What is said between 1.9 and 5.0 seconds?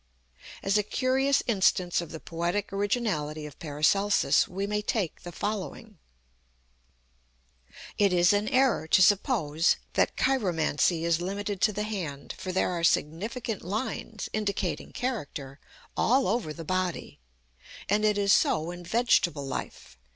of the poetic originality of PARACELSUS we may